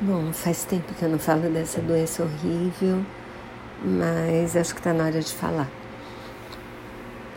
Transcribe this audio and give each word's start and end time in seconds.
Bom, 0.00 0.32
faz 0.32 0.64
tempo 0.64 0.94
que 0.94 1.02
eu 1.02 1.08
não 1.08 1.18
falo 1.18 1.50
dessa 1.50 1.80
doença 1.80 2.22
horrível, 2.22 3.04
mas 3.82 4.54
acho 4.56 4.72
que 4.72 4.78
está 4.78 4.92
na 4.92 5.06
hora 5.06 5.20
de 5.20 5.34
falar. 5.34 5.68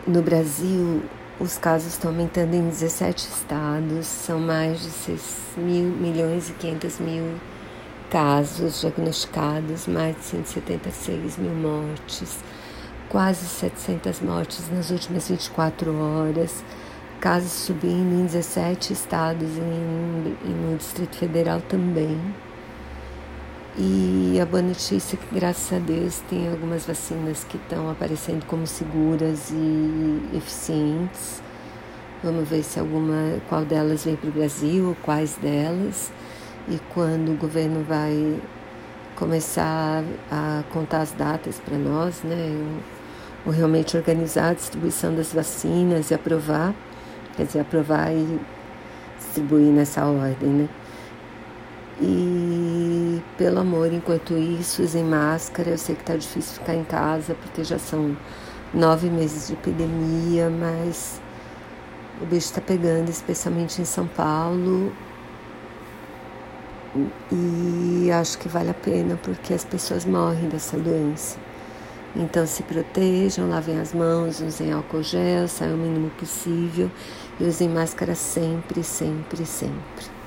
No 0.06 0.22
Brasil, 0.22 1.02
os 1.40 1.58
casos 1.58 1.94
estão 1.94 2.12
aumentando 2.12 2.54
em 2.54 2.68
17 2.68 3.18
estados, 3.18 4.06
são 4.06 4.38
mais 4.38 4.80
de 4.80 4.90
6 4.90 5.38
mil, 5.56 5.86
milhões 5.86 6.50
e 6.50 6.52
500 6.52 7.00
mil 7.00 7.34
casos 8.08 8.80
diagnosticados, 8.80 9.88
mais 9.88 10.14
de 10.14 10.22
176 10.22 11.38
mil 11.38 11.54
mortes, 11.56 12.38
quase 13.08 13.44
700 13.44 14.20
mortes 14.20 14.70
nas 14.70 14.88
últimas 14.90 15.28
24 15.28 15.92
horas, 16.00 16.62
casos 17.20 17.50
subindo 17.50 18.20
em 18.20 18.24
17 18.26 18.92
estados 18.92 19.48
e 19.48 20.48
no 20.48 20.76
Distrito 20.76 21.16
Federal 21.16 21.60
também. 21.62 22.20
E 23.78 24.38
a 24.38 24.44
boa 24.44 24.60
notícia 24.60 25.16
é 25.16 25.18
que, 25.18 25.34
graças 25.34 25.72
a 25.72 25.78
Deus, 25.80 26.20
tem 26.28 26.46
algumas 26.46 26.84
vacinas 26.84 27.42
que 27.44 27.56
estão 27.56 27.90
aparecendo 27.90 28.44
como 28.44 28.66
seguras 28.66 29.50
e 29.50 30.36
eficientes. 30.36 31.42
Vamos 32.22 32.46
ver 32.50 32.62
se 32.64 32.78
alguma, 32.78 33.40
qual 33.48 33.64
delas 33.64 34.04
vem 34.04 34.14
para 34.14 34.28
o 34.28 34.32
Brasil, 34.32 34.94
quais 35.02 35.36
delas, 35.36 36.12
e 36.68 36.78
quando 36.92 37.32
o 37.32 37.34
governo 37.34 37.82
vai 37.82 38.38
começar 39.16 40.04
a 40.30 40.62
contar 40.70 41.00
as 41.00 41.12
datas 41.12 41.58
para 41.58 41.78
nós, 41.78 42.22
né? 42.24 42.36
Ou 43.46 43.52
realmente 43.52 43.96
organizar 43.96 44.50
a 44.50 44.54
distribuição 44.54 45.14
das 45.14 45.32
vacinas 45.32 46.10
e 46.10 46.14
aprovar, 46.14 46.74
quer 47.36 47.46
dizer, 47.46 47.60
aprovar 47.60 48.12
e 48.12 48.38
distribuir 49.18 49.72
nessa 49.72 50.04
ordem, 50.04 50.50
né? 50.50 50.68
E 52.00 52.51
pelo 53.42 53.58
amor, 53.58 53.92
enquanto 53.92 54.34
isso, 54.38 54.84
usem 54.84 55.02
máscara. 55.02 55.70
Eu 55.70 55.78
sei 55.78 55.96
que 55.96 56.04
tá 56.04 56.14
difícil 56.14 56.60
ficar 56.60 56.76
em 56.76 56.84
casa 56.84 57.34
porque 57.34 57.64
já 57.64 57.76
são 57.76 58.16
nove 58.72 59.10
meses 59.10 59.48
de 59.48 59.54
epidemia, 59.54 60.48
mas 60.48 61.20
o 62.20 62.24
bicho 62.24 62.46
está 62.46 62.60
pegando, 62.60 63.08
especialmente 63.08 63.82
em 63.82 63.84
São 63.84 64.06
Paulo. 64.06 64.92
E 67.32 68.12
acho 68.12 68.38
que 68.38 68.48
vale 68.48 68.70
a 68.70 68.74
pena 68.74 69.18
porque 69.20 69.52
as 69.52 69.64
pessoas 69.64 70.04
morrem 70.04 70.48
dessa 70.48 70.78
doença. 70.78 71.36
Então 72.14 72.46
se 72.46 72.62
protejam, 72.62 73.48
lavem 73.48 73.80
as 73.80 73.92
mãos, 73.92 74.40
usem 74.40 74.70
álcool 74.70 75.02
gel, 75.02 75.48
saiam 75.48 75.74
o 75.74 75.78
mínimo 75.78 76.10
possível 76.10 76.88
e 77.40 77.44
usem 77.44 77.68
máscara 77.68 78.14
sempre, 78.14 78.84
sempre, 78.84 79.44
sempre. 79.44 80.21